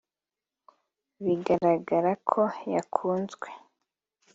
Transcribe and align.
bigaragaza 1.23 2.11
ko 2.29 2.41
yakunzwe 2.73 3.47